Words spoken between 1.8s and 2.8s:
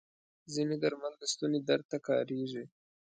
ته کارېږي.